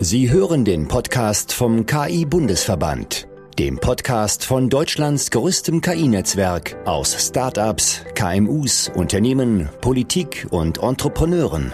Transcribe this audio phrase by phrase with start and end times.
[0.00, 3.26] Sie hören den Podcast vom KI-Bundesverband,
[3.58, 11.72] dem Podcast von Deutschlands größtem KI-Netzwerk aus Startups, KMUs, Unternehmen, Politik und Entrepreneuren.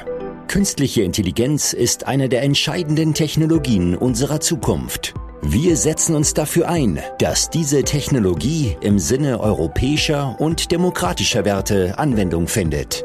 [0.48, 5.12] Künstliche Intelligenz ist eine der entscheidenden Technologien unserer Zukunft.
[5.42, 12.48] Wir setzen uns dafür ein, dass diese Technologie im Sinne europäischer und demokratischer Werte Anwendung
[12.48, 13.04] findet.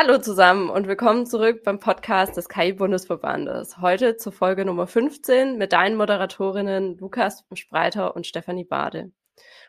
[0.00, 3.78] Hallo zusammen und willkommen zurück beim Podcast des KI-Bundesverbandes.
[3.78, 9.10] Heute zur Folge Nummer 15 mit deinen Moderatorinnen Lukas Spreiter und Stefanie Bade.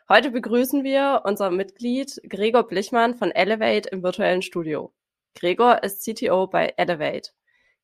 [0.08, 4.94] Heute begrüßen wir unser Mitglied Gregor Blichmann von Elevate im virtuellen Studio.
[5.34, 7.32] Gregor ist CTO bei Elevate.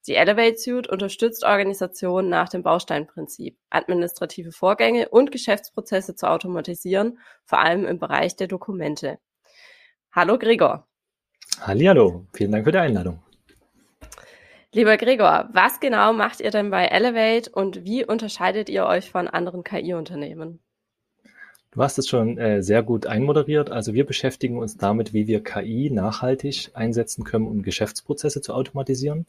[0.07, 7.59] Die Elevate Suite unterstützt Organisationen nach dem Bausteinprinzip, administrative Vorgänge und Geschäftsprozesse zu automatisieren, vor
[7.59, 9.19] allem im Bereich der Dokumente.
[10.13, 10.87] Hallo Gregor.
[11.61, 13.19] Hallihallo, vielen Dank für die Einladung.
[14.73, 19.27] Lieber Gregor, was genau macht ihr denn bei Elevate und wie unterscheidet ihr euch von
[19.27, 20.61] anderen KI-Unternehmen?
[21.71, 23.71] Du hast es schon äh, sehr gut einmoderiert.
[23.71, 29.27] Also wir beschäftigen uns damit, wie wir KI nachhaltig einsetzen können, um Geschäftsprozesse zu automatisieren.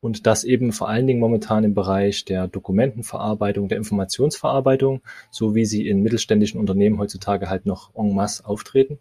[0.00, 5.00] Und das eben vor allen Dingen momentan im Bereich der Dokumentenverarbeitung, der Informationsverarbeitung,
[5.30, 8.98] so wie sie in mittelständischen Unternehmen heutzutage halt noch en masse auftreten.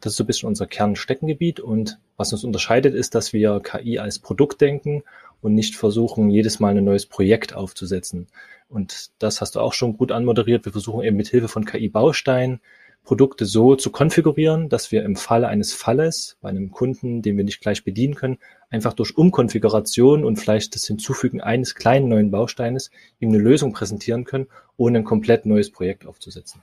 [0.00, 3.98] Das ist so ein bisschen unser Kernsteckengebiet und was uns unterscheidet, ist, dass wir KI
[3.98, 5.02] als Produkt denken
[5.42, 8.28] und nicht versuchen, jedes Mal ein neues Projekt aufzusetzen.
[8.68, 10.64] Und das hast du auch schon gut anmoderiert.
[10.64, 12.60] Wir versuchen eben mit Hilfe von KI-Bausteinen
[13.02, 17.44] Produkte so zu konfigurieren, dass wir im Falle eines Falles bei einem Kunden, den wir
[17.44, 22.90] nicht gleich bedienen können, einfach durch Umkonfiguration und vielleicht das Hinzufügen eines kleinen neuen Bausteines
[23.18, 26.62] ihm eine Lösung präsentieren können, ohne ein komplett neues Projekt aufzusetzen.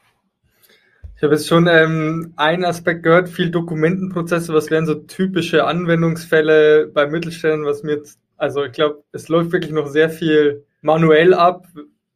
[1.17, 4.53] Ich habe jetzt schon ähm, einen Aspekt gehört, viel Dokumentenprozesse.
[4.53, 9.51] Was wären so typische Anwendungsfälle bei Mittelständen, was mir jetzt, also ich glaube, es läuft
[9.51, 11.65] wirklich noch sehr viel manuell ab.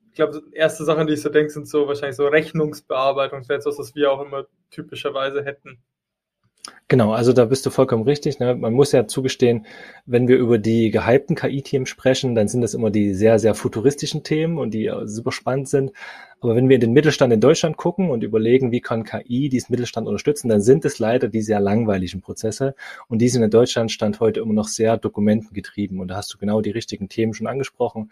[0.10, 3.42] Ich glaube, erste Sachen, die ich so denke, sind so wahrscheinlich so Rechnungsbearbeitung.
[3.50, 5.80] Jetzt was, was wir auch immer typischerweise hätten.
[6.88, 8.40] Genau, also da bist du vollkommen richtig.
[8.40, 8.54] Ne?
[8.54, 9.66] Man muss ja zugestehen,
[10.06, 14.24] wenn wir über die gehypten KI-Themen sprechen, dann sind das immer die sehr, sehr futuristischen
[14.24, 15.92] Themen und die super spannend sind.
[16.42, 19.72] Aber wenn wir in den Mittelstand in Deutschland gucken und überlegen, wie kann KI diesen
[19.72, 22.76] Mittelstand unterstützen, dann sind es leider die sehr langweiligen Prozesse
[23.08, 26.00] und die sind in Deutschland Stand heute immer noch sehr dokumentengetrieben.
[26.00, 28.12] Und da hast du genau die richtigen Themen schon angesprochen.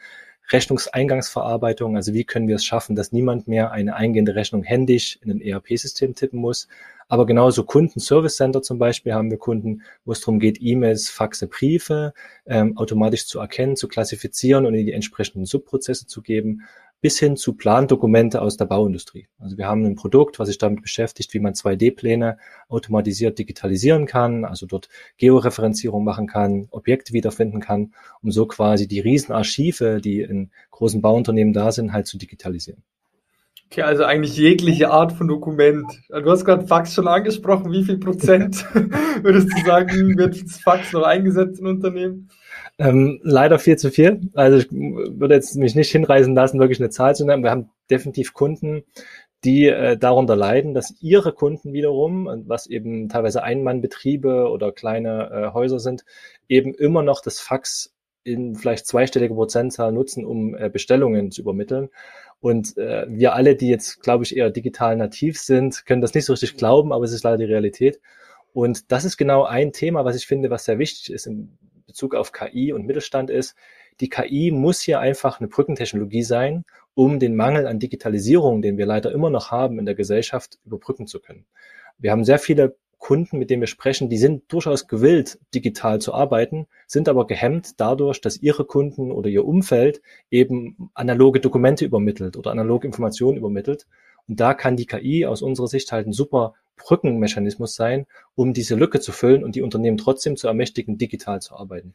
[0.51, 5.31] Rechnungseingangsverarbeitung, also wie können wir es schaffen, dass niemand mehr eine eingehende Rechnung händisch in
[5.31, 6.67] ein ERP-System tippen muss,
[7.07, 11.47] aber genauso Kundenservice Center zum Beispiel haben wir Kunden, wo es darum geht, E-Mails, Faxe,
[11.47, 12.13] Briefe
[12.45, 16.61] ähm, automatisch zu erkennen, zu klassifizieren und in die entsprechenden Subprozesse zu geben,
[17.01, 19.27] bis hin zu Plandokumente aus der Bauindustrie.
[19.39, 22.37] Also wir haben ein Produkt, was sich damit beschäftigt, wie man 2D-Pläne
[22.67, 28.99] automatisiert digitalisieren kann, also dort Georeferenzierung machen kann, Objekte wiederfinden kann, um so quasi die
[28.99, 32.83] Riesenarchive, die in großen Bauunternehmen da sind, halt zu digitalisieren.
[33.71, 35.85] Okay, also eigentlich jegliche Art von Dokument.
[36.09, 37.71] Du hast gerade Fax schon angesprochen.
[37.71, 38.65] Wie viel Prozent
[39.21, 42.29] würdest du sagen, wird Fax noch eingesetzt in Unternehmen?
[42.79, 44.21] Ähm, leider viel zu viel.
[44.33, 47.43] Also ich würde jetzt mich nicht hinreißen lassen, wirklich eine Zahl zu nennen.
[47.43, 48.83] Wir haben definitiv Kunden,
[49.43, 55.53] die äh, darunter leiden, dass ihre Kunden wiederum, was eben teilweise Einmannbetriebe oder kleine äh,
[55.53, 56.05] Häuser sind,
[56.47, 61.89] eben immer noch das Fax in vielleicht zweistellige Prozentzahl nutzen, um äh, Bestellungen zu übermitteln.
[62.39, 66.25] Und äh, wir alle, die jetzt, glaube ich, eher digital nativ sind, können das nicht
[66.25, 67.99] so richtig glauben, aber es ist leider die Realität.
[68.53, 71.57] Und das ist genau ein Thema, was ich finde, was sehr wichtig ist in
[71.89, 73.55] Bezug auf KI und Mittelstand ist.
[73.99, 78.85] Die KI muss hier einfach eine Brückentechnologie sein, um den Mangel an Digitalisierung, den wir
[78.85, 81.45] leider immer noch haben in der Gesellschaft, überbrücken zu können.
[81.97, 86.13] Wir haben sehr viele Kunden, mit denen wir sprechen, die sind durchaus gewillt, digital zu
[86.13, 92.37] arbeiten, sind aber gehemmt dadurch, dass ihre Kunden oder ihr Umfeld eben analoge Dokumente übermittelt
[92.37, 93.87] oder analoge Informationen übermittelt.
[94.27, 98.75] Und da kann die KI aus unserer Sicht halt ein super Brückenmechanismus sein, um diese
[98.75, 101.93] Lücke zu füllen und die Unternehmen trotzdem zu ermächtigen, digital zu arbeiten.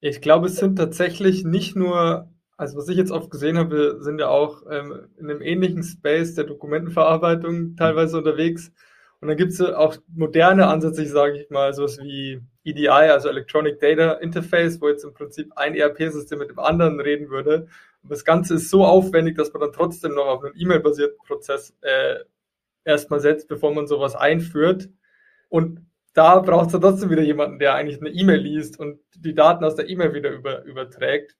[0.00, 4.20] Ich glaube, es sind tatsächlich nicht nur, also was ich jetzt oft gesehen habe, sind
[4.20, 8.72] ja auch ähm, in einem ähnlichen Space der Dokumentenverarbeitung teilweise unterwegs
[9.20, 13.80] und dann gibt es auch moderne Ansätze, sage ich mal, sowas wie EDI, also Electronic
[13.80, 17.66] Data Interface, wo jetzt im Prinzip ein ERP-System mit dem anderen reden würde.
[18.02, 21.74] Und das Ganze ist so aufwendig, dass man dann trotzdem noch auf einen E-Mail-basierten Prozess
[21.80, 22.16] äh,
[22.88, 24.88] erstmal setzt, bevor man sowas einführt.
[25.48, 29.34] Und da braucht es dann trotzdem wieder jemanden, der eigentlich eine E-Mail liest und die
[29.34, 31.36] Daten aus der E-Mail wieder über, überträgt.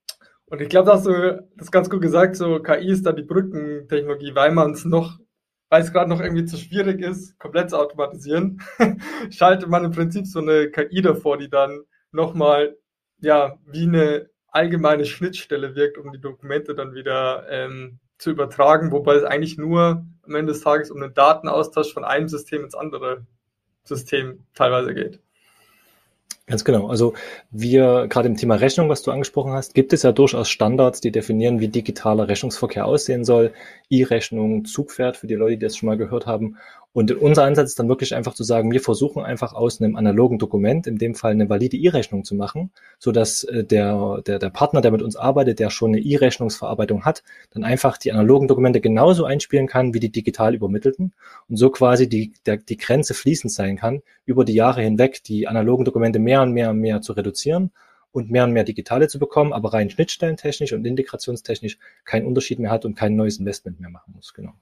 [0.46, 3.22] Und ich glaube, da hast du das ganz gut gesagt, so KI ist da die
[3.22, 5.18] Brückentechnologie, weil man es noch
[5.70, 8.62] weil es gerade noch irgendwie zu schwierig ist, komplett zu automatisieren,
[9.30, 12.76] schaltet man im Prinzip so eine KI davor, die dann nochmal,
[13.18, 19.14] ja, wie eine allgemeine Schnittstelle wirkt, um die Dokumente dann wieder ähm, zu übertragen, wobei
[19.14, 23.26] es eigentlich nur am Ende des Tages um den Datenaustausch von einem System ins andere
[23.84, 25.20] System teilweise geht.
[26.48, 26.88] Ganz genau.
[26.88, 27.12] Also
[27.50, 31.12] wir, gerade im Thema Rechnung, was du angesprochen hast, gibt es ja durchaus Standards, die
[31.12, 33.52] definieren, wie digitaler Rechnungsverkehr aussehen soll.
[33.90, 36.56] E-Rechnung, Zugpferd, für die Leute, die das schon mal gehört haben.
[36.98, 40.40] Und unser Ansatz ist dann wirklich einfach zu sagen, wir versuchen einfach aus einem analogen
[40.40, 44.50] Dokument, in dem Fall eine valide E-Rechnung zu machen, so dass äh, der, der, der
[44.50, 48.80] Partner, der mit uns arbeitet, der schon eine E-Rechnungsverarbeitung hat, dann einfach die analogen Dokumente
[48.80, 51.12] genauso einspielen kann wie die digital übermittelten
[51.48, 55.46] und so quasi die, der, die Grenze fließend sein kann, über die Jahre hinweg die
[55.46, 57.70] analogen Dokumente mehr und mehr und mehr zu reduzieren
[58.10, 62.72] und mehr und mehr digitale zu bekommen, aber rein schnittstellentechnisch und integrationstechnisch keinen Unterschied mehr
[62.72, 64.34] hat und kein neues Investment mehr machen muss.
[64.34, 64.54] Genau.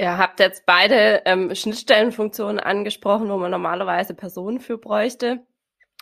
[0.00, 5.44] Ihr habt jetzt beide ähm, Schnittstellenfunktionen angesprochen, wo man normalerweise Personen für bräuchte.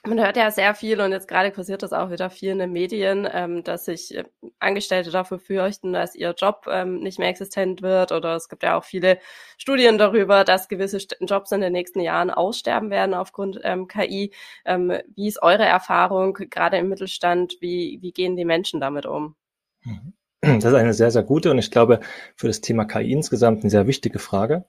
[0.07, 2.71] Man hört ja sehr viel und jetzt gerade kursiert das auch wieder viel in den
[2.71, 4.23] Medien, ähm, dass sich äh,
[4.61, 8.13] Angestellte dafür fürchten, dass ihr Job ähm, nicht mehr existent wird.
[8.13, 9.19] Oder es gibt ja auch viele
[9.57, 14.33] Studien darüber, dass gewisse Jobs in den nächsten Jahren aussterben werden aufgrund ähm, KI.
[14.65, 17.57] Ähm, wie ist eure Erfahrung gerade im Mittelstand?
[17.59, 19.35] Wie, wie gehen die Menschen damit um?
[19.83, 20.13] Mhm.
[20.41, 22.01] Das ist eine sehr, sehr gute und ich glaube
[22.37, 24.65] für das Thema KI insgesamt eine sehr wichtige Frage.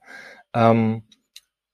[0.52, 1.04] Ähm,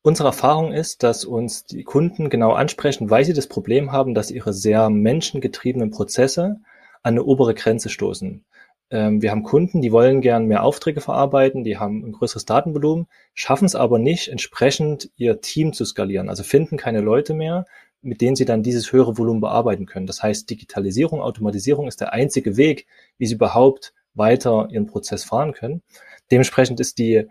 [0.02, 4.30] unsere Erfahrung ist, dass uns die Kunden genau ansprechen, weil sie das Problem haben, dass
[4.30, 6.60] ihre sehr menschengetriebenen Prozesse
[7.02, 8.44] an eine obere Grenze stoßen.
[8.90, 13.06] Ähm, wir haben Kunden, die wollen gern mehr Aufträge verarbeiten, die haben ein größeres Datenvolumen,
[13.34, 17.64] schaffen es aber nicht, entsprechend ihr Team zu skalieren, also finden keine Leute mehr,
[18.06, 20.06] mit denen sie dann dieses höhere Volumen bearbeiten können.
[20.06, 22.86] Das heißt, Digitalisierung, Automatisierung ist der einzige Weg,
[23.18, 25.82] wie sie überhaupt weiter ihren Prozess fahren können.
[26.30, 27.28] Dementsprechend ist die,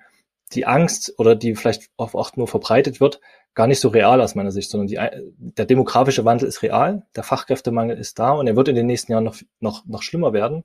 [0.54, 3.20] die Angst oder die vielleicht oft nur verbreitet wird,
[3.56, 5.00] gar nicht so real aus meiner Sicht, sondern die,
[5.38, 9.14] der demografische Wandel ist real, der Fachkräftemangel ist da und er wird in den nächsten
[9.14, 10.64] Jahren noch, noch, noch schlimmer werden.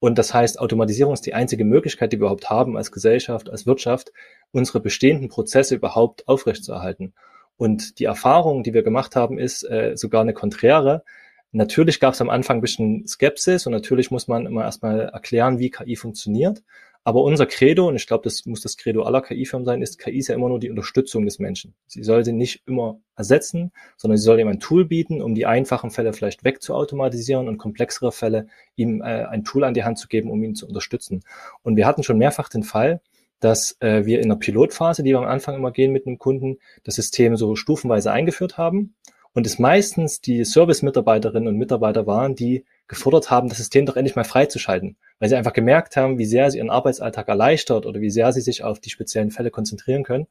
[0.00, 3.66] Und das heißt, Automatisierung ist die einzige Möglichkeit, die wir überhaupt haben als Gesellschaft, als
[3.66, 4.12] Wirtschaft,
[4.52, 7.12] unsere bestehenden Prozesse überhaupt aufrechtzuerhalten.
[7.58, 11.04] Und die Erfahrung, die wir gemacht haben, ist äh, sogar eine konträre.
[11.50, 15.58] Natürlich gab es am Anfang ein bisschen Skepsis und natürlich muss man immer erstmal erklären,
[15.58, 16.62] wie KI funktioniert.
[17.04, 20.18] Aber unser Credo, und ich glaube, das muss das Credo aller KI-Firmen sein, ist, KI
[20.18, 21.74] ist ja immer nur die Unterstützung des Menschen.
[21.86, 25.46] Sie soll sie nicht immer ersetzen, sondern sie soll ihm ein Tool bieten, um die
[25.46, 30.06] einfachen Fälle vielleicht wegzuautomatisieren und komplexere Fälle ihm äh, ein Tool an die Hand zu
[30.06, 31.24] geben, um ihn zu unterstützen.
[31.62, 33.00] Und wir hatten schon mehrfach den Fall,
[33.40, 36.58] dass äh, wir in der Pilotphase, die wir am Anfang immer gehen mit einem Kunden,
[36.84, 38.94] das System so stufenweise eingeführt haben
[39.32, 44.16] und es meistens die Service-Mitarbeiterinnen und Mitarbeiter waren, die gefordert haben, das System doch endlich
[44.16, 48.10] mal freizuschalten, weil sie einfach gemerkt haben, wie sehr sie ihren Arbeitsalltag erleichtert oder wie
[48.10, 50.26] sehr sie sich auf die speziellen Fälle konzentrieren können.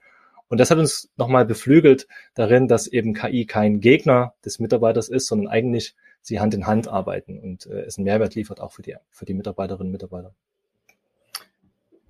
[0.50, 5.28] Und das hat uns nochmal beflügelt darin, dass eben KI kein Gegner des Mitarbeiters ist,
[5.28, 8.82] sondern eigentlich sie Hand in Hand arbeiten und äh, es einen Mehrwert liefert auch für
[8.82, 10.34] die, für die Mitarbeiterinnen und Mitarbeiter.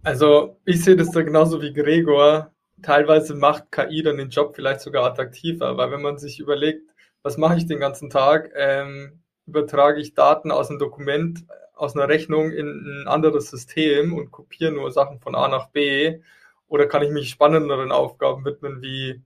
[0.07, 2.53] Also ich sehe das da genauso wie Gregor.
[2.81, 6.89] Teilweise macht KI dann den Job vielleicht sogar attraktiver, weil wenn man sich überlegt,
[7.23, 12.07] was mache ich den ganzen Tag, ähm, übertrage ich Daten aus einem Dokument, aus einer
[12.07, 16.21] Rechnung in ein anderes System und kopiere nur Sachen von A nach B
[16.69, 19.21] oder kann ich mich spannenderen Aufgaben widmen wie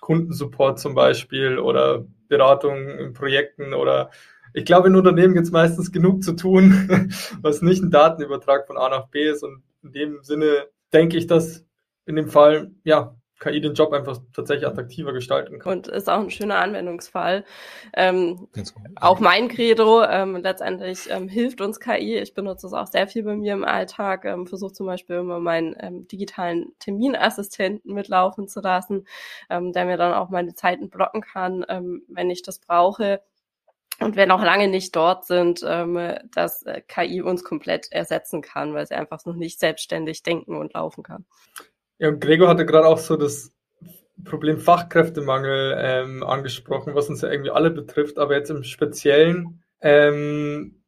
[0.00, 4.10] Kundensupport zum Beispiel oder Beratung in Projekten oder
[4.54, 7.10] ich glaube, in Unternehmen gibt es meistens genug zu tun,
[7.42, 11.26] was nicht ein Datenübertrag von A nach B ist und in dem Sinne denke ich,
[11.26, 11.64] dass
[12.06, 15.72] in dem Fall, ja, KI den Job einfach tatsächlich attraktiver gestalten kann.
[15.72, 17.44] Und ist auch ein schöner Anwendungsfall.
[17.94, 18.48] Ähm,
[18.96, 22.16] auch mein Credo, ähm, letztendlich ähm, hilft uns KI.
[22.18, 25.40] Ich benutze es auch sehr viel bei mir im Alltag, ähm, versuche zum Beispiel immer
[25.40, 29.06] meinen ähm, digitalen Terminassistenten mitlaufen zu lassen,
[29.50, 33.20] ähm, der mir dann auch meine Zeiten blocken kann, ähm, wenn ich das brauche
[34.00, 35.98] und wir noch lange nicht dort sind, ähm,
[36.34, 40.74] dass äh, KI uns komplett ersetzen kann, weil sie einfach noch nicht selbstständig denken und
[40.74, 41.24] laufen kann.
[41.98, 43.52] Ja, Gregor hatte gerade auch so das
[44.24, 50.82] Problem Fachkräftemangel ähm, angesprochen, was uns ja irgendwie alle betrifft, aber jetzt im Speziellen ähm,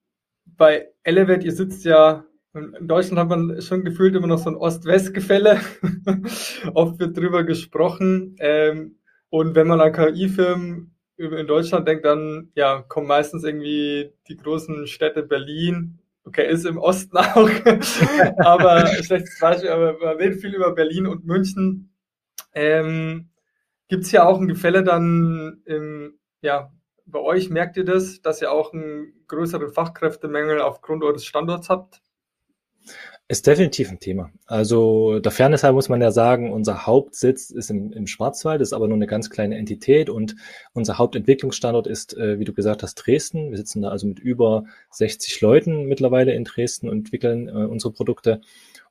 [0.46, 4.56] bei Elevate, ihr sitzt ja, in Deutschland hat man schon gefühlt immer noch so ein
[4.56, 5.60] Ost-West-Gefälle.
[6.74, 8.36] Oft wird drüber gesprochen.
[8.38, 8.98] Ähm,
[9.28, 14.86] und wenn man an KI-Firmen in Deutschland denkt, dann ja, kommen meistens irgendwie die großen
[14.86, 15.98] Städte Berlin.
[16.24, 17.50] Okay, ist im Osten auch,
[18.38, 21.94] aber schlechtes Beispiel, aber man redet viel über Berlin und München.
[22.52, 23.30] Ähm,
[23.88, 26.72] Gibt es ja auch ein Gefälle dann im, ja,
[27.06, 32.02] bei euch merkt ihr das, dass ihr auch einen größeren Fachkräftemangel aufgrund eures Standorts habt?
[33.28, 34.30] Ist definitiv ein Thema.
[34.46, 38.72] Also der Fairness halber muss man ja sagen, unser Hauptsitz ist im, im Schwarzwald, ist
[38.72, 40.36] aber nur eine ganz kleine Entität und
[40.74, 43.50] unser Hauptentwicklungsstandort ist, äh, wie du gesagt hast, Dresden.
[43.50, 47.92] Wir sitzen da also mit über 60 Leuten mittlerweile in Dresden und entwickeln äh, unsere
[47.92, 48.42] Produkte.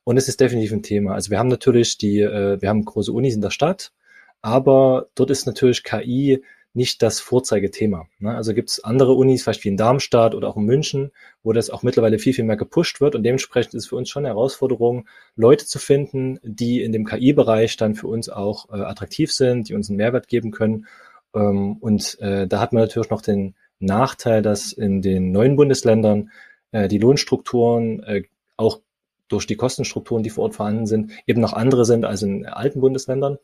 [0.04, 1.14] Und es ist definitiv ein Thema.
[1.14, 3.94] Also wir haben natürlich die, äh, wir haben große Unis in der Stadt,
[4.42, 6.44] aber dort ist natürlich KI
[6.76, 8.08] nicht das Vorzeigethema.
[8.20, 8.36] Ne?
[8.36, 11.70] Also gibt es andere Unis, vielleicht wie in Darmstadt oder auch in München, wo das
[11.70, 13.16] auch mittlerweile viel, viel mehr gepusht wird.
[13.16, 17.06] Und dementsprechend ist es für uns schon eine Herausforderung, Leute zu finden, die in dem
[17.06, 20.86] KI-Bereich dann für uns auch äh, attraktiv sind, die uns einen Mehrwert geben können.
[21.34, 26.30] Ähm, und äh, da hat man natürlich noch den Nachteil, dass in den neuen Bundesländern
[26.72, 28.24] äh, die Lohnstrukturen äh,
[28.58, 28.82] auch
[29.28, 32.82] durch die Kostenstrukturen, die vor Ort vorhanden sind, eben noch andere sind als in alten
[32.82, 33.38] Bundesländern.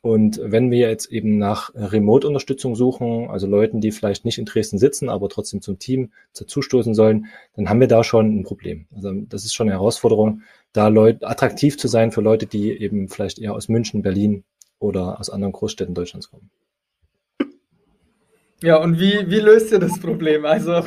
[0.00, 4.78] Und wenn wir jetzt eben nach Remote-Unterstützung suchen, also Leuten, die vielleicht nicht in Dresden
[4.78, 7.26] sitzen, aber trotzdem zum Team dazustoßen sollen,
[7.56, 8.86] dann haben wir da schon ein Problem.
[8.94, 13.08] Also das ist schon eine Herausforderung, da Leute attraktiv zu sein für Leute, die eben
[13.08, 14.44] vielleicht eher aus München, Berlin
[14.78, 16.50] oder aus anderen Großstädten Deutschlands kommen.
[18.62, 20.44] Ja, und wie, wie löst ihr das Problem?
[20.44, 20.82] Also,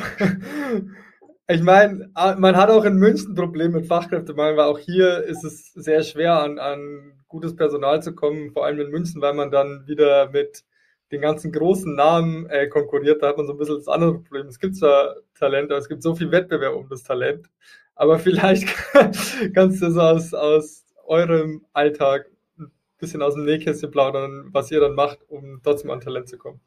[1.48, 5.42] ich meine, man hat auch in München ein Problem mit Fachkräftemangel, weil auch hier ist
[5.42, 9.50] es sehr schwer an, an gutes Personal zu kommen, vor allem in München, weil man
[9.50, 10.64] dann wieder mit
[11.10, 13.22] den ganzen großen Namen äh, konkurriert.
[13.22, 14.46] Da hat man so ein bisschen das andere Problem.
[14.46, 17.50] Es gibt zwar Talent, aber es gibt so viel Wettbewerb um das Talent.
[17.94, 18.68] Aber vielleicht
[19.54, 24.80] kannst du so aus, aus eurem Alltag ein bisschen aus dem Nähkästchen plaudern, was ihr
[24.80, 26.60] dann macht, um trotzdem an Talent zu kommen.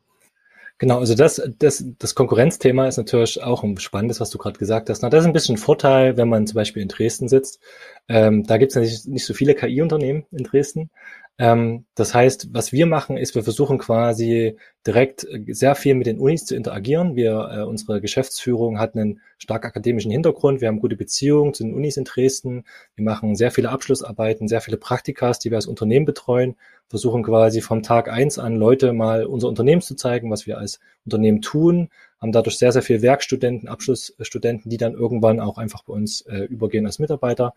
[0.77, 4.89] Genau, also das, das, das Konkurrenzthema ist natürlich auch ein spannendes, was du gerade gesagt
[4.89, 5.01] hast.
[5.01, 7.62] Na, das ist ein bisschen ein Vorteil, wenn man zum Beispiel in Dresden sitzt.
[8.10, 10.89] Ähm, da gibt es natürlich nicht so viele KI-Unternehmen in Dresden.
[11.38, 14.56] Ähm, das heißt, was wir machen, ist, wir versuchen quasi
[14.88, 17.18] direkt äh, sehr viel mit den Unis zu interagieren.
[17.18, 20.62] Wir, äh, unsere Geschäftsführung hat einen stark akademischen Hintergrund.
[20.62, 22.63] Wir haben gute Beziehungen zu den Unis in Dresden.
[22.96, 26.56] Wir machen sehr viele Abschlussarbeiten, sehr viele Praktikas, die wir als Unternehmen betreuen.
[26.88, 30.80] Versuchen quasi vom Tag eins an Leute mal unser Unternehmen zu zeigen, was wir als
[31.04, 31.89] Unternehmen tun.
[32.22, 36.44] Haben dadurch sehr, sehr viele Werkstudenten, Abschlussstudenten, die dann irgendwann auch einfach bei uns äh,
[36.46, 37.54] übergehen als Mitarbeiter.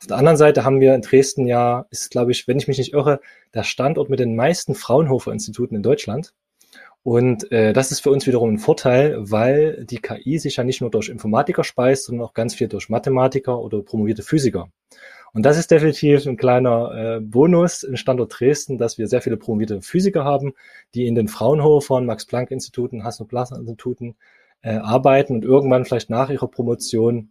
[0.00, 2.78] Auf der anderen Seite haben wir in Dresden ja, ist glaube ich, wenn ich mich
[2.78, 3.20] nicht irre,
[3.54, 6.34] der Standort mit den meisten Fraunhofer-Instituten in Deutschland.
[7.02, 10.80] Und äh, das ist für uns wiederum ein Vorteil, weil die KI sich ja nicht
[10.80, 14.68] nur durch Informatiker speist, sondern auch ganz viel durch Mathematiker oder promovierte Physiker.
[15.32, 19.36] Und das ist definitiv ein kleiner äh, Bonus im Standort Dresden, dass wir sehr viele
[19.36, 20.54] promovierte Physiker haben,
[20.94, 24.16] die in den Fraunhofer, Max-Planck-Instituten, Hasso-Plaza-Instituten
[24.62, 27.30] äh, arbeiten und irgendwann vielleicht nach ihrer Promotion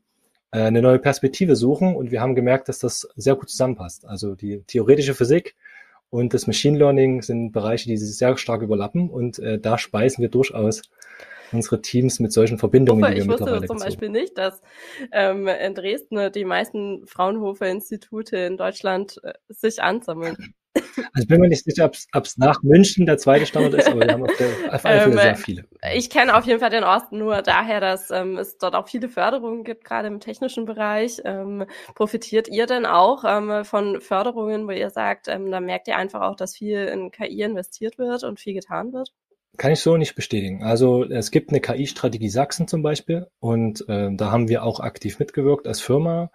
[0.57, 4.05] eine neue Perspektive suchen und wir haben gemerkt, dass das sehr gut zusammenpasst.
[4.05, 5.55] Also die theoretische Physik
[6.09, 10.21] und das Machine Learning sind Bereiche, die sich sehr stark überlappen und äh, da speisen
[10.21, 10.83] wir durchaus
[11.51, 13.89] unsere Teams mit solchen Verbindungen, Super, die wir ich mittlerweile wusste zum gezogen.
[13.89, 14.61] Beispiel nicht, dass
[15.11, 20.55] ähm, in Dresden die meisten Fraunhofer-Institute in Deutschland äh, sich ansammeln.
[20.75, 24.01] Also ich bin mir nicht sicher, ob es nach München der zweite Standort ist, aber
[24.01, 25.65] wir haben auf, der, auf alle Fälle ähm, sehr viele.
[25.93, 29.09] Ich kenne auf jeden Fall den Osten nur daher, dass ähm, es dort auch viele
[29.09, 31.21] Förderungen gibt, gerade im technischen Bereich.
[31.23, 35.97] Ähm, profitiert ihr denn auch ähm, von Förderungen, wo ihr sagt, ähm, da merkt ihr
[35.97, 39.13] einfach auch, dass viel in KI investiert wird und viel getan wird?
[39.57, 40.63] Kann ich so nicht bestätigen.
[40.63, 45.19] Also es gibt eine KI-Strategie Sachsen zum Beispiel und äh, da haben wir auch aktiv
[45.19, 46.29] mitgewirkt als Firma.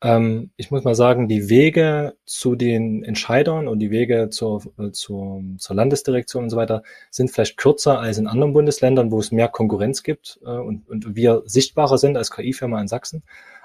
[0.00, 4.92] Ähm, ich muss mal sagen, die Wege zu den Entscheidern und die Wege zur, äh,
[4.92, 9.32] zur, zur Landesdirektion und so weiter sind vielleicht kürzer als in anderen Bundesländern, wo es
[9.32, 13.24] mehr Konkurrenz gibt äh, und, und wir sichtbarer sind als KI-Firma in Sachsen.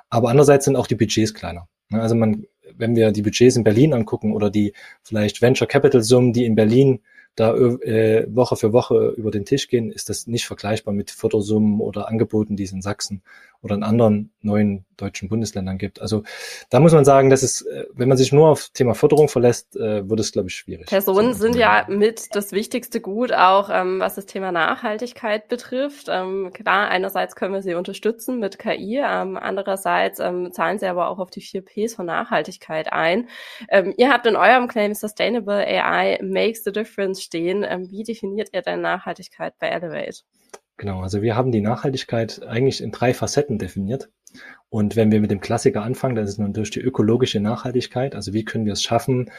[0.09, 1.67] Aber andererseits sind auch die Budgets kleiner.
[1.89, 4.73] Ne, also man, wenn wir die Budgets in Berlin angucken oder die
[5.03, 7.01] vielleicht Venture Capital Summen, die in Berlin
[7.35, 11.79] da äh, Woche für Woche über den Tisch gehen, ist das nicht vergleichbar mit Fördersummen
[11.79, 13.23] oder Angeboten, die es in Sachsen
[13.63, 16.01] oder in anderen neuen deutschen Bundesländern gibt.
[16.01, 16.23] Also
[16.69, 19.75] da muss man sagen, dass es, äh, wenn man sich nur auf Thema Förderung verlässt,
[19.77, 20.87] äh, wird es, glaube ich, schwierig.
[20.87, 26.07] Personen sind ja mit das wichtigste Gut, auch ähm, was das Thema Nachhaltigkeit betrifft.
[26.09, 31.07] Ähm, klar, einerseits können wir sie unterstützen mit KI, ähm, andererseits ähm, zahlen sie aber
[31.07, 33.29] auch auf die vier Ps von Nachhaltigkeit ein.
[33.69, 37.65] Ähm, ihr habt in eurem Claim Sustainable AI makes the difference stehen.
[37.67, 40.23] Ähm, wie definiert ihr denn Nachhaltigkeit bei Elevate?
[40.77, 44.09] Genau, also wir haben die Nachhaltigkeit eigentlich in drei Facetten definiert.
[44.69, 48.15] Und wenn wir mit dem Klassiker anfangen, dann ist natürlich die ökologische Nachhaltigkeit.
[48.15, 49.29] Also wie können wir es schaffen,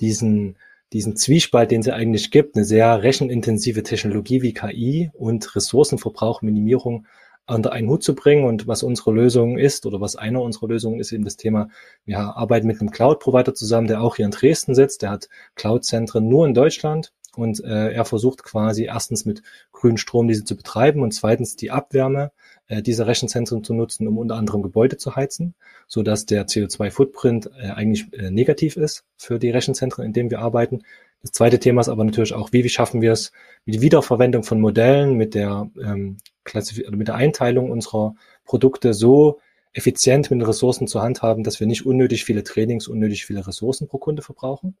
[0.00, 0.58] diesen,
[0.92, 7.06] diesen Zwiespalt, den es eigentlich gibt, eine sehr rechenintensive Technologie wie KI und Ressourcenverbrauchminimierung
[7.46, 8.44] unter einen Hut zu bringen.
[8.44, 11.68] Und was unsere Lösung ist oder was einer unserer Lösungen ist eben das Thema,
[12.04, 15.02] wir arbeiten mit einem Cloud-Provider zusammen, der auch hier in Dresden sitzt.
[15.02, 20.28] Der hat Cloud-Zentren nur in Deutschland und äh, er versucht quasi erstens mit grünem Strom
[20.28, 22.32] diese zu betreiben und zweitens die Abwärme
[22.68, 25.54] äh, dieser Rechenzentren zu nutzen, um unter anderem Gebäude zu heizen,
[25.86, 30.40] so dass der CO2-Footprint äh, eigentlich äh, negativ ist für die Rechenzentren, in denen wir
[30.40, 30.82] arbeiten.
[31.22, 33.32] Das zweite Thema ist aber natürlich auch, wie, wie schaffen wir es
[33.64, 39.38] mit Wiederverwendung von Modellen, mit der, ähm, Klassif mit der Einteilung unserer Produkte so
[39.72, 43.88] effizient mit den Ressourcen zu handhaben, dass wir nicht unnötig viele Trainings, unnötig viele Ressourcen
[43.88, 44.76] pro Kunde verbrauchen.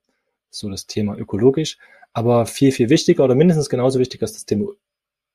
[0.52, 1.78] So das Thema ökologisch.
[2.12, 4.66] Aber viel, viel wichtiger oder mindestens genauso wichtig ist das Thema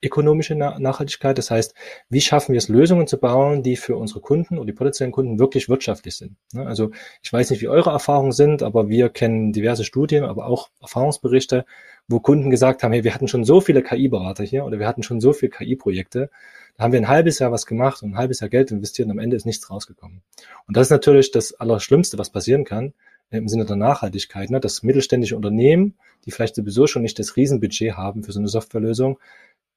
[0.01, 1.37] ökonomische Nachhaltigkeit.
[1.37, 1.73] Das heißt,
[2.09, 5.39] wie schaffen wir es, Lösungen zu bauen, die für unsere Kunden oder die potenziellen Kunden
[5.39, 6.35] wirklich wirtschaftlich sind.
[6.53, 6.67] Ne?
[6.67, 6.91] Also
[7.23, 11.65] ich weiß nicht, wie eure Erfahrungen sind, aber wir kennen diverse Studien, aber auch Erfahrungsberichte,
[12.07, 15.03] wo Kunden gesagt haben, hey, wir hatten schon so viele KI-Berater hier oder wir hatten
[15.03, 16.29] schon so viele KI-Projekte.
[16.77, 19.13] Da haben wir ein halbes Jahr was gemacht und ein halbes Jahr Geld investiert und
[19.13, 20.21] am Ende ist nichts rausgekommen.
[20.67, 22.93] Und das ist natürlich das Allerschlimmste, was passieren kann
[23.29, 24.59] im Sinne der Nachhaltigkeit, ne?
[24.59, 29.19] dass mittelständische Unternehmen, die vielleicht sowieso schon nicht das Riesenbudget haben für so eine Softwarelösung,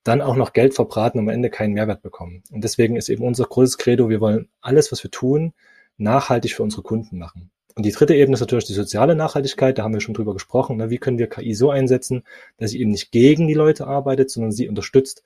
[0.04, 2.42] dann auch noch Geld verbraten und am Ende keinen Mehrwert bekommen.
[2.50, 5.52] Und deswegen ist eben unser großes Credo, wir wollen alles, was wir tun,
[5.98, 7.50] nachhaltig für unsere Kunden machen.
[7.76, 10.76] Und die dritte Ebene ist natürlich die soziale Nachhaltigkeit, da haben wir schon drüber gesprochen.
[10.76, 10.90] Ne?
[10.90, 12.24] Wie können wir KI so einsetzen,
[12.56, 15.22] dass sie eben nicht gegen die Leute arbeitet, sondern sie unterstützt,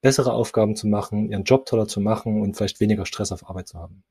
[0.00, 3.68] bessere Aufgaben zu machen, ihren Job toller zu machen und vielleicht weniger Stress auf Arbeit
[3.68, 4.02] zu haben.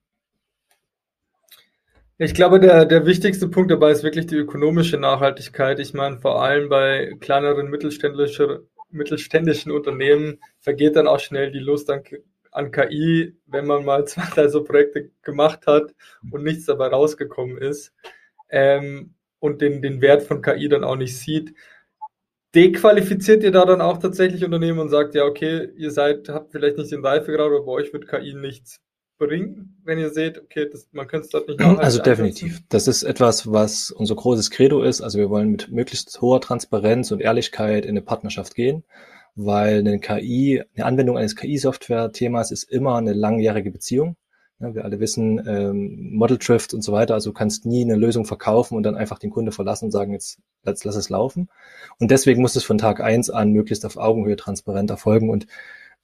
[2.23, 5.77] Ich glaube, der, der wichtigste Punkt dabei ist wirklich die ökonomische Nachhaltigkeit.
[5.79, 8.59] Ich meine, vor allem bei kleineren mittelständischen
[8.91, 12.01] mittelständischen Unternehmen vergeht dann auch schnell die Lust an,
[12.51, 15.93] an KI, wenn man mal zwei, drei so Projekte gemacht hat
[16.31, 17.93] und nichts dabei rausgekommen ist
[18.49, 21.53] ähm, und den, den Wert von KI dann auch nicht sieht.
[22.55, 26.77] Dequalifiziert ihr da dann auch tatsächlich Unternehmen und sagt, ja, okay, ihr seid, habt vielleicht
[26.77, 28.79] nicht den Reifegrad, aber bei euch wird KI nichts
[29.27, 32.61] bringen, wenn ihr seht, okay, das, man könnte es dort nicht Also definitiv.
[32.69, 35.01] Das ist etwas, was unser großes Credo ist.
[35.01, 38.83] Also wir wollen mit möglichst hoher Transparenz und Ehrlichkeit in eine Partnerschaft gehen,
[39.35, 44.15] weil eine KI, eine Anwendung eines KI-Software-Themas ist immer eine langjährige Beziehung.
[44.59, 47.95] Ja, wir alle wissen, ähm, Model Drift und so weiter, also du kannst nie eine
[47.95, 51.49] Lösung verkaufen und dann einfach den Kunde verlassen und sagen, jetzt lass, lass es laufen.
[51.99, 55.29] Und deswegen muss es von Tag eins an möglichst auf Augenhöhe transparent erfolgen.
[55.29, 55.47] Und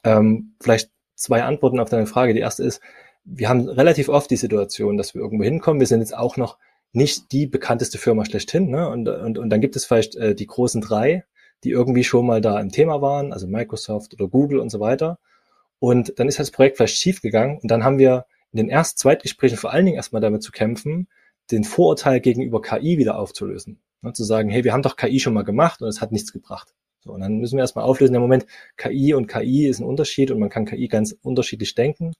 [0.04, 2.34] ähm, vielleicht zwei Antworten auf deine Frage.
[2.34, 2.80] Die erste ist,
[3.24, 5.80] wir haben relativ oft die Situation, dass wir irgendwo hinkommen.
[5.80, 6.58] Wir sind jetzt auch noch
[6.92, 8.70] nicht die bekannteste Firma schlechthin.
[8.70, 8.88] Ne?
[8.88, 11.24] Und, und, und dann gibt es vielleicht äh, die großen drei,
[11.62, 15.18] die irgendwie schon mal da im Thema waren, also Microsoft oder Google und so weiter.
[15.78, 18.98] Und dann ist das Projekt vielleicht schief gegangen und dann haben wir in den ersten
[18.98, 21.08] Zweitgesprächen vor allen Dingen erstmal damit zu kämpfen,
[21.50, 23.80] den Vorurteil gegenüber KI wieder aufzulösen.
[24.02, 24.12] Ne?
[24.12, 26.74] Zu sagen, hey, wir haben doch KI schon mal gemacht und es hat nichts gebracht.
[27.02, 30.30] So, und dann müssen wir erstmal auflösen, im Moment, KI und KI ist ein Unterschied
[30.30, 32.12] und man kann KI ganz unterschiedlich denken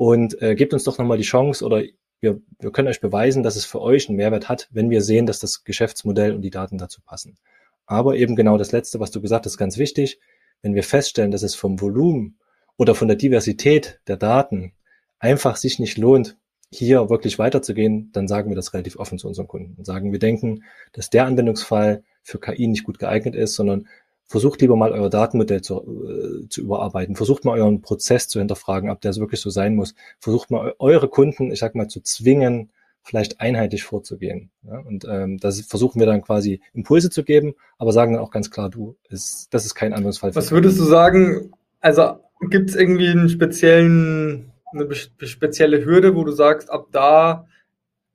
[0.00, 1.82] und äh, gebt uns doch nochmal die Chance oder
[2.20, 5.26] wir, wir können euch beweisen, dass es für euch einen Mehrwert hat, wenn wir sehen,
[5.26, 7.36] dass das Geschäftsmodell und die Daten dazu passen.
[7.84, 10.18] Aber eben genau das Letzte, was du gesagt hast, ganz wichtig.
[10.62, 12.38] Wenn wir feststellen, dass es vom Volumen
[12.78, 14.72] oder von der Diversität der Daten
[15.18, 16.38] einfach sich nicht lohnt,
[16.72, 20.18] hier wirklich weiterzugehen, dann sagen wir das relativ offen zu unseren Kunden und sagen, wir
[20.18, 23.86] denken, dass der Anwendungsfall für KI nicht gut geeignet ist, sondern
[24.30, 25.74] versucht lieber mal euer Datenmodell zu,
[26.06, 27.16] äh, zu überarbeiten.
[27.16, 29.96] Versucht mal euren Prozess zu hinterfragen, ob der wirklich so sein muss.
[30.20, 32.70] Versucht mal eure Kunden, ich sag mal, zu zwingen,
[33.02, 34.50] vielleicht einheitlich vorzugehen.
[34.62, 34.78] Ja?
[34.78, 38.52] Und ähm, das versuchen wir dann quasi Impulse zu geben, aber sagen dann auch ganz
[38.52, 40.32] klar, du, ist, das ist kein Anwendungsfall.
[40.36, 46.30] Was würdest du sagen, also gibt es irgendwie einen speziellen, eine spezielle Hürde, wo du
[46.30, 47.48] sagst, ab da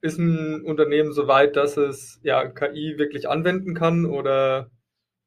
[0.00, 4.70] ist ein Unternehmen so weit, dass es ja KI wirklich anwenden kann oder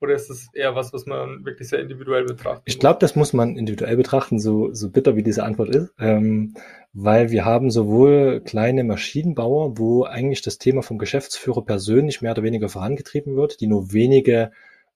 [0.01, 2.63] oder ist es eher was, was man wirklich sehr individuell betrachtet?
[2.65, 6.53] Ich glaube, das muss man individuell betrachten, so, so bitter wie diese Antwort ist, ähm,
[6.93, 12.43] weil wir haben sowohl kleine Maschinenbauer, wo eigentlich das Thema vom Geschäftsführer persönlich mehr oder
[12.43, 14.51] weniger vorangetrieben wird, die nur wenige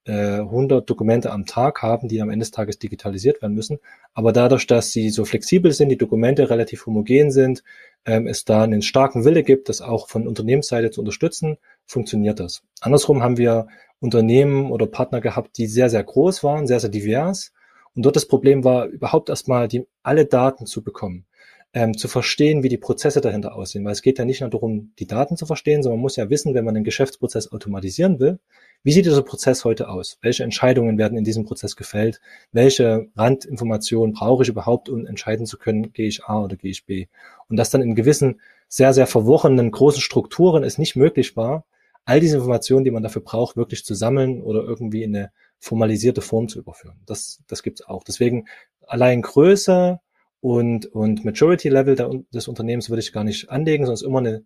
[0.06, 3.80] äh, 100 Dokumente am Tag haben, die am Ende des Tages digitalisiert werden müssen.
[4.14, 7.64] Aber dadurch, dass sie so flexibel sind, die Dokumente relativ homogen sind,
[8.06, 12.62] es da einen starken Wille gibt, das auch von Unternehmensseite zu unterstützen, funktioniert das.
[12.82, 13.68] Andersrum haben wir
[14.00, 17.54] Unternehmen oder Partner gehabt, die sehr, sehr groß waren, sehr, sehr divers.
[17.96, 21.26] Und dort das Problem war, überhaupt erstmal die, alle Daten zu bekommen,
[21.74, 23.86] ähm, zu verstehen, wie die Prozesse dahinter aussehen.
[23.86, 26.30] Weil es geht ja nicht nur darum, die Daten zu verstehen, sondern man muss ja
[26.30, 28.40] wissen, wenn man einen Geschäftsprozess automatisieren will,
[28.84, 30.18] wie sieht dieser Prozess heute aus?
[30.22, 32.20] Welche Entscheidungen werden in diesem Prozess gefällt?
[32.52, 36.86] Welche Randinformationen brauche ich überhaupt, um entscheiden zu können, gehe ich A oder gehe ich
[36.86, 37.08] B?
[37.48, 41.66] Und das dann in gewissen, sehr, sehr verworrenen großen Strukturen es nicht möglich war,
[42.06, 46.22] all diese Informationen, die man dafür braucht, wirklich zu sammeln oder irgendwie in eine formalisierte
[46.22, 47.00] Form zu überführen.
[47.06, 48.04] Das, das gibt's auch.
[48.04, 48.48] Deswegen
[48.88, 50.00] allein Größe
[50.42, 54.20] und, und Maturity Level der, des Unternehmens würde ich gar nicht anlegen, sondern ist immer
[54.20, 54.44] eine,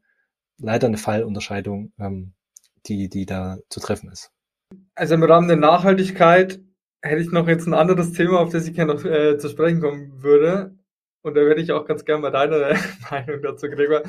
[0.60, 2.34] leider eine Fallunterscheidung, ähm,
[2.88, 4.32] die, die da zu treffen ist.
[4.96, 6.60] Also im Rahmen der Nachhaltigkeit
[7.02, 9.82] hätte ich noch jetzt ein anderes Thema, auf das ich gerne noch äh, zu sprechen
[9.82, 10.76] kommen würde.
[11.22, 12.78] Und da werde ich auch ganz gerne mal deine
[13.12, 14.04] Meinung dazu, Gregor.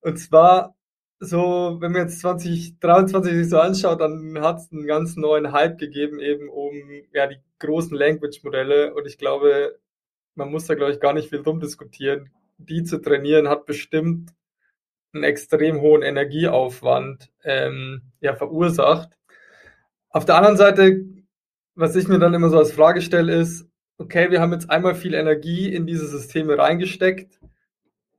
[0.00, 0.74] Und zwar,
[1.18, 5.78] so, wenn man jetzt 2023 sich so anschaut, dann hat es einen ganz neuen Hype
[5.78, 6.72] gegeben, eben um
[7.12, 8.94] ja die großen Language-Modelle.
[8.94, 9.78] Und ich glaube,
[10.34, 12.30] man muss da, glaube ich, gar nicht viel drum diskutieren.
[12.58, 14.32] Die zu trainieren hat bestimmt
[15.12, 19.10] einen extrem hohen Energieaufwand ähm, ja, verursacht.
[20.10, 21.04] Auf der anderen Seite,
[21.74, 23.68] was ich mir dann immer so als Frage stelle, ist,
[23.98, 27.38] okay, wir haben jetzt einmal viel Energie in diese Systeme reingesteckt,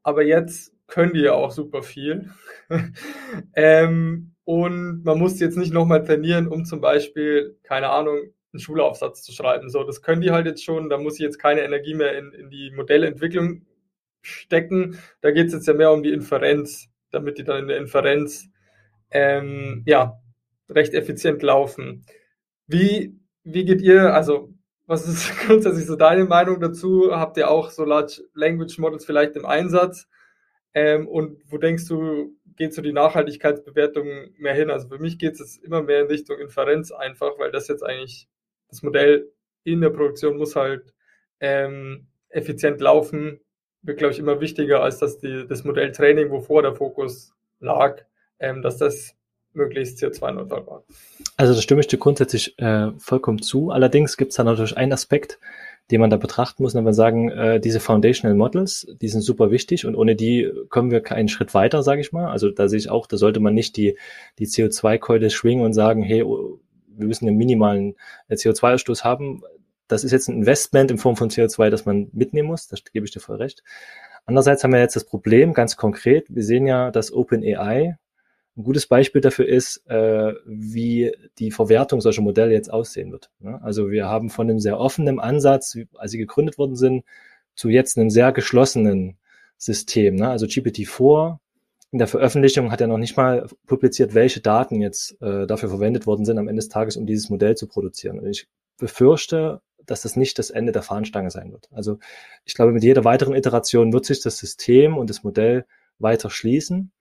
[0.04, 2.30] aber jetzt können die ja auch super viel.
[3.56, 8.18] ähm, und man muss jetzt nicht nochmal trainieren, um zum Beispiel, keine Ahnung,
[8.54, 9.70] einen Schulaufsatz zu schreiben.
[9.70, 12.32] So, das können die halt jetzt schon, da muss ich jetzt keine Energie mehr in,
[12.34, 13.66] in die Modellentwicklung
[14.22, 14.98] stecken.
[15.22, 18.50] Da geht es jetzt ja mehr um die Inferenz, damit die dann in der Inferenz
[19.12, 20.22] ähm, ja,
[20.70, 22.06] recht effizient laufen.
[22.68, 24.54] Wie, wie geht ihr, also
[24.88, 27.12] was ist grundsätzlich so deine Meinung dazu?
[27.12, 30.08] Habt ihr auch so Large Language Models vielleicht im Einsatz?
[30.74, 34.70] Ähm, und wo denkst du, geht so die Nachhaltigkeitsbewertung mehr hin?
[34.70, 38.28] Also für mich geht es immer mehr in Richtung Inferenz einfach, weil das jetzt eigentlich
[38.70, 39.32] das Modell
[39.64, 40.94] in der Produktion muss halt
[41.40, 43.42] ähm, effizient laufen,
[43.84, 48.02] wird, glaube ich, immer wichtiger, als dass die, das Modelltraining, wovor der Fokus lag,
[48.40, 49.16] ähm, dass das
[49.54, 50.84] möglichst CO2-neutral war.
[51.38, 53.72] Also da stimme ich dir grundsätzlich äh, vollkommen zu.
[53.72, 55.40] Allerdings gibt es da natürlich einen Aspekt,
[55.90, 59.52] den man da betrachten muss, wenn wir sagen, äh, diese Foundational Models, die sind super
[59.52, 62.28] wichtig und ohne die kommen wir keinen Schritt weiter, sage ich mal.
[62.28, 63.98] Also da sehe ich auch, da sollte man nicht die,
[64.40, 67.96] die CO2-Keule schwingen und sagen, hey, oh, wir müssen einen minimalen
[68.30, 69.44] äh, CO2-Ausstoß haben
[69.92, 73.06] das ist jetzt ein Investment in Form von CO2, das man mitnehmen muss, das gebe
[73.06, 73.64] ich dir voll recht.
[74.26, 77.98] Andererseits haben wir jetzt das Problem, ganz konkret, wir sehen ja, dass OpenAI
[78.58, 83.32] ein gutes Beispiel dafür ist, äh, wie die Verwertung solcher Modelle jetzt aussehen wird.
[83.40, 83.62] Ne?
[83.64, 87.04] Also wir haben von einem sehr offenen Ansatz, als sie gegründet worden sind,
[87.56, 89.18] zu jetzt einem sehr geschlossenen
[89.58, 90.16] System.
[90.16, 90.30] Ne?
[90.30, 91.38] Also GPT-4
[91.92, 96.08] in der Veröffentlichung hat er noch nicht mal publiziert, welche Daten jetzt äh, dafür verwendet
[96.08, 98.20] worden sind am Ende des Tages, um dieses Modell zu produzieren.
[98.20, 98.48] Und ich
[98.82, 101.70] befürchte, dass das nicht das Ende der Fahnenstange sein wird.
[101.72, 102.00] Also
[102.46, 105.66] ich glaube, mit jeder weiteren Iteration wird sich das System und das Modell
[106.00, 106.92] weiter schließen.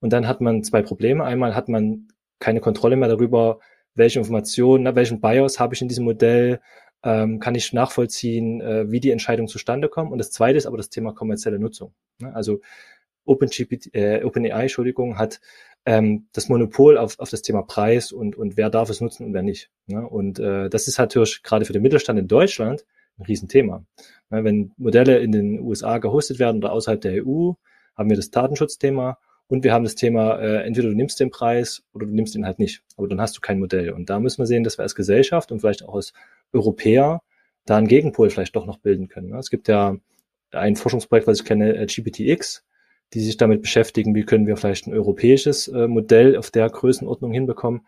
[0.00, 1.24] Und dann hat man zwei Probleme.
[1.24, 3.58] Einmal hat man keine Kontrolle mehr darüber,
[3.94, 6.60] welche Informationen, welchen BIOS habe ich in diesem Modell,
[7.02, 10.12] ähm, kann ich nachvollziehen, äh, wie die Entscheidungen zustande kommen.
[10.12, 11.94] Und das zweite ist aber das Thema kommerzielle Nutzung.
[12.18, 12.34] Ne?
[12.34, 12.60] Also
[13.24, 15.40] OpenGPT, äh, OpenAI, Entschuldigung, hat
[15.86, 19.34] ähm, das Monopol auf, auf das Thema Preis und, und wer darf es nutzen und
[19.34, 19.70] wer nicht.
[19.86, 20.06] Ne?
[20.06, 22.84] Und äh, das ist natürlich gerade für den Mittelstand in Deutschland
[23.18, 23.84] ein Riesenthema.
[24.30, 24.44] Ne?
[24.44, 27.52] Wenn Modelle in den USA gehostet werden oder außerhalb der EU,
[27.96, 31.82] haben wir das Datenschutzthema und wir haben das Thema, äh, entweder du nimmst den Preis
[31.92, 32.82] oder du nimmst ihn halt nicht.
[32.96, 33.90] Aber dann hast du kein Modell.
[33.90, 36.12] Und da müssen wir sehen, dass wir als Gesellschaft und vielleicht auch als
[36.52, 37.22] Europäer
[37.66, 39.30] da einen Gegenpol vielleicht doch noch bilden können.
[39.30, 39.38] Ne?
[39.38, 39.96] Es gibt ja
[40.52, 42.64] ein Forschungsprojekt, was ich kenne, äh, GPTX,
[43.14, 47.32] die sich damit beschäftigen, wie können wir vielleicht ein europäisches äh, Modell auf der Größenordnung
[47.32, 47.82] hinbekommen.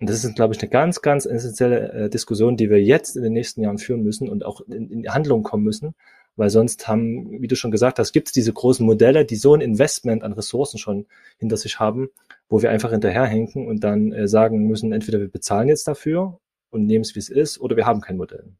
[0.00, 3.22] Und das ist, glaube ich, eine ganz, ganz essentielle äh, Diskussion, die wir jetzt in
[3.22, 5.94] den nächsten Jahren führen müssen und auch in, in Handlung kommen müssen,
[6.36, 9.54] weil sonst haben, wie du schon gesagt hast, gibt es diese großen Modelle, die so
[9.54, 11.06] ein Investment an Ressourcen schon
[11.38, 12.10] hinter sich haben,
[12.48, 16.38] wo wir einfach hinterherhängen und dann äh, sagen müssen, entweder wir bezahlen jetzt dafür
[16.70, 18.52] und nehmen es, wie es ist, oder wir haben kein Modell.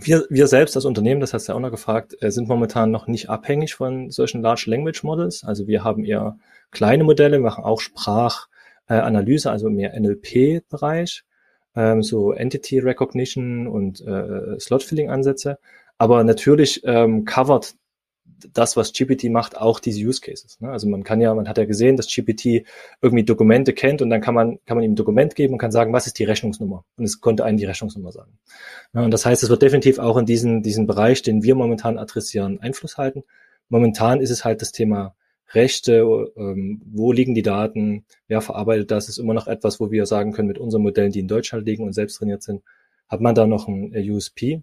[0.00, 2.90] Wir, wir selbst als Unternehmen, das hast du ja auch noch gefragt, äh, sind momentan
[2.90, 5.44] noch nicht abhängig von solchen Large Language Models.
[5.44, 6.36] Also wir haben eher
[6.72, 11.24] kleine Modelle, machen auch Sprachanalyse, also mehr NLP-Bereich,
[11.76, 15.58] ähm, so Entity Recognition und äh, Slot-Filling-Ansätze.
[15.96, 17.74] Aber natürlich ähm, covert
[18.52, 20.60] das, was GPT macht, auch diese Use Cases.
[20.60, 20.70] Ne?
[20.70, 22.66] Also man kann ja, man hat ja gesehen, dass GPT
[23.00, 25.72] irgendwie Dokumente kennt und dann kann man, kann man ihm ein Dokument geben und kann
[25.72, 26.84] sagen, was ist die Rechnungsnummer?
[26.96, 28.38] Und es konnte einen die Rechnungsnummer sagen.
[28.92, 31.98] Ja, und das heißt, es wird definitiv auch in diesen, diesen Bereich, den wir momentan
[31.98, 33.24] adressieren, Einfluss halten.
[33.68, 35.14] Momentan ist es halt das Thema
[35.52, 40.06] Rechte, ähm, wo liegen die Daten, wer verarbeitet das, ist immer noch etwas, wo wir
[40.06, 42.62] sagen können, mit unseren Modellen, die in Deutschland liegen und selbst trainiert sind,
[43.08, 44.62] hat man da noch ein USP.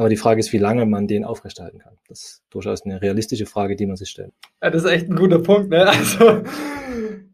[0.00, 1.98] Aber die Frage ist, wie lange man den aufrechterhalten kann.
[2.08, 4.32] Das ist durchaus eine realistische Frage, die man sich stellt.
[4.62, 5.68] Ja, das ist echt ein guter Punkt.
[5.68, 5.86] Ne?
[5.86, 6.42] Also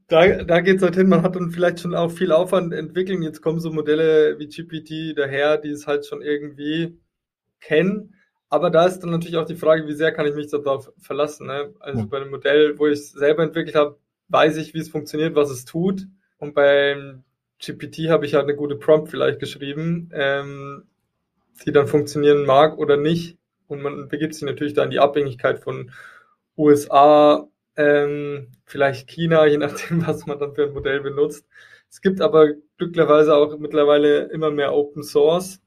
[0.08, 3.22] da, da geht es halt hin, man hat dann vielleicht schon auch viel Aufwand entwickeln.
[3.22, 6.98] Jetzt kommen so Modelle wie GPT daher, die es halt schon irgendwie
[7.60, 8.16] kennen.
[8.48, 11.46] Aber da ist dann natürlich auch die Frage, wie sehr kann ich mich darauf verlassen.
[11.46, 11.72] Ne?
[11.78, 12.06] Also ja.
[12.06, 15.50] bei einem Modell, wo ich es selber entwickelt habe, weiß ich, wie es funktioniert, was
[15.50, 16.08] es tut.
[16.38, 17.22] Und beim
[17.64, 20.10] GPT habe ich halt eine gute Prompt vielleicht geschrieben.
[20.12, 20.82] Ähm,
[21.64, 23.38] die dann funktionieren mag oder nicht.
[23.68, 25.90] Und man begibt sich natürlich da in die Abhängigkeit von
[26.56, 31.46] USA, ähm, vielleicht China, je nachdem, was man dann für ein Modell benutzt.
[31.90, 35.60] Es gibt aber glücklicherweise auch mittlerweile immer mehr Open Source.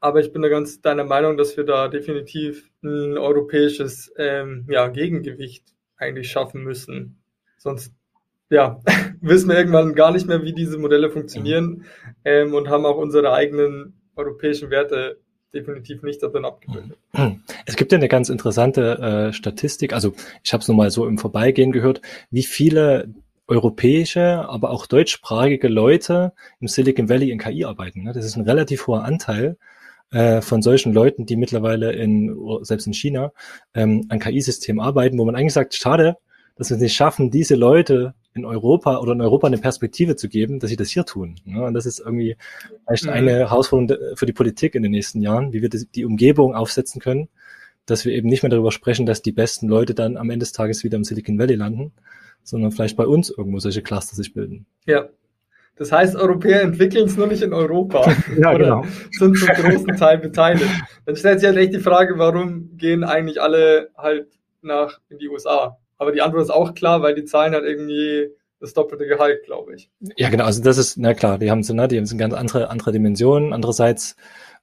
[0.00, 4.88] Aber ich bin da ganz deiner Meinung, dass wir da definitiv ein europäisches ähm, ja,
[4.88, 7.22] Gegengewicht eigentlich schaffen müssen.
[7.58, 7.92] Sonst
[8.48, 8.80] ja,
[9.20, 11.84] wissen wir irgendwann gar nicht mehr, wie diese Modelle funktionieren
[12.24, 15.18] ähm, und haben auch unsere eigenen europäischen Werte
[15.52, 16.96] definitiv nicht darin abgebildet.
[17.66, 21.06] Es gibt ja eine ganz interessante äh, Statistik, also ich habe es nur mal so
[21.06, 23.12] im Vorbeigehen gehört, wie viele
[23.48, 28.04] europäische, aber auch deutschsprachige Leute im Silicon Valley in KI arbeiten.
[28.04, 28.12] Ne?
[28.12, 29.58] Das ist ein relativ hoher Anteil
[30.12, 33.32] äh, von solchen Leuten, die mittlerweile in, selbst in China,
[33.74, 36.16] ähm, an KI-Systemen arbeiten, wo man eigentlich sagt, schade,
[36.56, 40.28] dass wir es nicht schaffen, diese Leute in Europa oder in Europa eine Perspektive zu
[40.28, 41.36] geben, dass sie das hier tun.
[41.44, 41.64] Ne?
[41.64, 42.36] Und das ist irgendwie
[42.86, 43.10] vielleicht mhm.
[43.10, 47.28] eine Herausforderung für die Politik in den nächsten Jahren, wie wir die Umgebung aufsetzen können,
[47.86, 50.52] dass wir eben nicht mehr darüber sprechen, dass die besten Leute dann am Ende des
[50.52, 51.92] Tages wieder im Silicon Valley landen,
[52.44, 54.66] sondern vielleicht bei uns irgendwo solche Cluster sich bilden.
[54.86, 55.08] Ja.
[55.76, 58.84] Das heißt, Europäer entwickeln es nur nicht in Europa ja, oder genau.
[59.12, 60.70] sind zum großen Teil beteiligt.
[61.06, 64.28] Dann stellt sich halt echt die Frage, warum gehen eigentlich alle halt
[64.60, 65.78] nach in die USA?
[66.00, 69.74] Aber die Antwort ist auch klar, weil die zahlen halt irgendwie das doppelte Gehalt, glaube
[69.74, 69.90] ich.
[70.16, 70.44] Ja, genau.
[70.44, 72.92] Also das ist, na klar, die haben so, ne, die haben so ganz andere, andere
[72.92, 73.52] Dimensionen.
[73.52, 74.16] Andererseits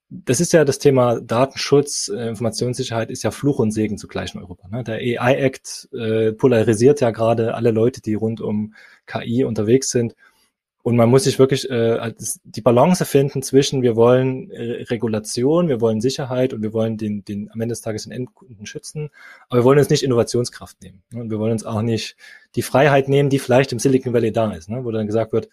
[0.09, 4.41] das ist ja das Thema Datenschutz, äh, Informationssicherheit ist ja Fluch und Segen zugleich in
[4.41, 4.67] Europa.
[4.69, 4.83] Ne?
[4.83, 8.73] Der AI-Act äh, polarisiert ja gerade alle Leute, die rund um
[9.05, 10.15] KI unterwegs sind.
[10.87, 12.13] Und man muss sich wirklich äh,
[12.45, 17.25] die Balance finden zwischen, wir wollen äh, Regulation, wir wollen Sicherheit und wir wollen den,
[17.25, 19.09] den am Ende des Tages den Endkunden schützen,
[19.49, 21.03] aber wir wollen uns nicht Innovationskraft nehmen.
[21.11, 21.19] Ne?
[21.19, 22.15] Und wir wollen uns auch nicht
[22.55, 24.85] die Freiheit nehmen, die vielleicht im Silicon Valley da ist, ne?
[24.85, 25.49] wo dann gesagt wird,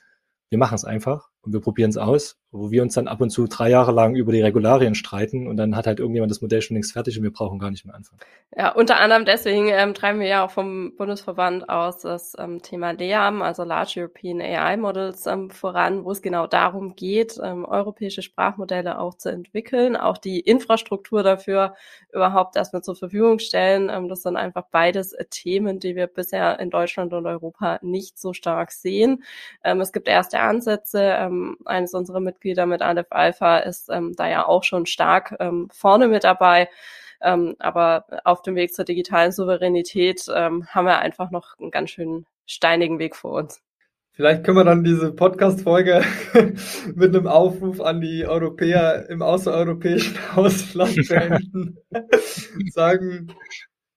[0.51, 3.31] wir machen es einfach und wir probieren es aus, wo wir uns dann ab und
[3.31, 6.63] zu drei Jahre lang über die Regularien streiten und dann hat halt irgendjemand das Modell
[6.63, 8.21] schon längst fertig und wir brauchen gar nicht mehr anfangen.
[8.57, 12.93] Ja, unter anderem deswegen ähm, treiben wir ja auch vom Bundesverband aus das ähm, Thema
[12.93, 18.23] LEAM, also Large European AI Models, ähm, voran, wo es genau darum geht, ähm, europäische
[18.23, 21.75] Sprachmodelle auch zu entwickeln, auch die Infrastruktur dafür
[22.13, 23.91] überhaupt erstmal zur Verfügung stellen.
[23.93, 28.33] Ähm, das sind einfach beides Themen, die wir bisher in Deutschland und Europa nicht so
[28.33, 29.25] stark sehen.
[29.65, 31.01] Ähm, es gibt erste Ansätze,
[31.35, 35.69] ähm, eines unserer Mitglieder mit Aleph Alpha ist ähm, da ja auch schon stark ähm,
[35.73, 36.69] vorne mit dabei.
[37.23, 41.91] Ähm, aber auf dem Weg zur digitalen Souveränität ähm, haben wir einfach noch einen ganz
[41.91, 43.63] schön steinigen Weg vor uns.
[44.17, 46.05] Vielleicht können wir dann diese Podcast-Folge
[46.95, 51.79] mit einem Aufruf an die Europäer im außereuropäischen Ausland beenden.
[52.71, 53.33] Sagen,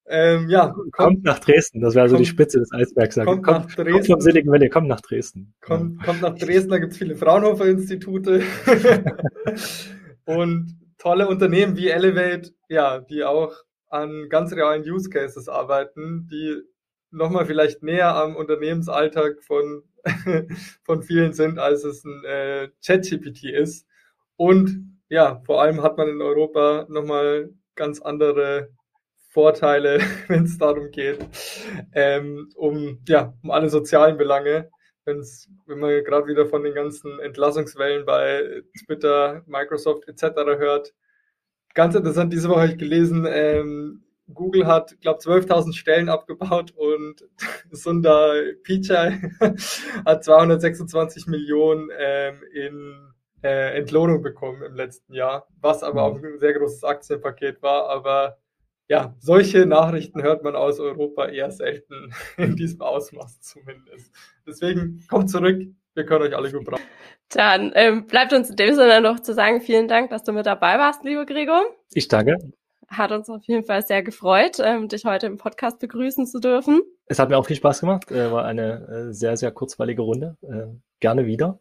[0.10, 3.16] ähm, ja, kommt, kommt, nach Dresden, das wäre so die Spitze des Eisbergs.
[3.16, 3.92] Kommt, kommt nach Dresden.
[3.92, 5.54] Kommt vom Silicon Valley, kommt nach Dresden.
[5.62, 8.42] Kommt, kommt nach Dresden, da gibt es viele Fraunhofer-Institute
[10.26, 13.54] und tolle Unternehmen wie Elevate, ja, die auch
[13.90, 16.62] an ganz realen Use Cases arbeiten, die
[17.12, 19.84] nochmal vielleicht näher am Unternehmensalltag von,
[20.84, 23.86] von vielen sind, als es ein äh, ChatGPT ist.
[24.36, 28.70] Und ja, vor allem hat man in Europa nochmal ganz andere
[29.38, 31.20] Vorteile, wenn es darum geht,
[31.94, 34.72] ähm, um, ja, um alle sozialen Belange.
[35.06, 40.24] Wenn's, wenn man gerade wieder von den ganzen Entlassungswellen bei Twitter, Microsoft etc.
[40.58, 40.96] hört.
[41.76, 47.24] Ganz interessant, diese Woche habe ich gelesen, ähm, Google hat, glaube 12.000 Stellen abgebaut und
[47.70, 49.22] Sundar Pichai
[50.04, 56.40] hat 226 Millionen ähm, in äh, Entlohnung bekommen im letzten Jahr, was aber auch ein
[56.40, 57.88] sehr großes Aktienpaket war.
[57.90, 58.40] Aber
[58.88, 64.12] ja, solche Nachrichten hört man aus Europa eher selten, in diesem Ausmaß zumindest.
[64.46, 65.62] Deswegen kommt zurück,
[65.94, 66.84] wir können euch alle gut brauchen.
[67.30, 70.46] Dann ähm, bleibt uns in dem Sinne noch zu sagen, vielen Dank, dass du mit
[70.46, 71.64] dabei warst, lieber Gregor.
[71.92, 72.38] Ich danke.
[72.88, 76.82] Hat uns auf jeden Fall sehr gefreut, ähm, dich heute im Podcast begrüßen zu dürfen.
[77.08, 78.10] Es hat mir auch viel Spaß gemacht.
[78.12, 80.38] Äh, war eine äh, sehr, sehr kurzweilige Runde.
[80.42, 80.68] Äh,
[81.02, 81.60] gerne wieder.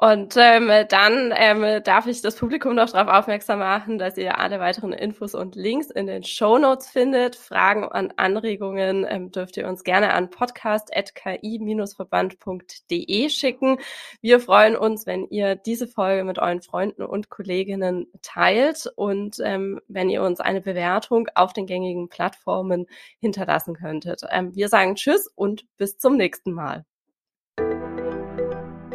[0.00, 4.60] Und ähm, dann ähm, darf ich das Publikum noch darauf aufmerksam machen, dass ihr alle
[4.60, 7.34] weiteren Infos und Links in den Show Notes findet.
[7.34, 13.78] Fragen und Anregungen ähm, dürft ihr uns gerne an podcast.ki-verband.de schicken.
[14.20, 19.80] Wir freuen uns, wenn ihr diese Folge mit euren Freunden und Kolleginnen teilt und ähm,
[19.88, 22.86] wenn ihr uns eine Bewertung auf den gängigen Plattformen
[23.18, 24.22] hinterlassen könntet.
[24.30, 26.84] Ähm, wir sagen Tschüss und bis zum nächsten Mal.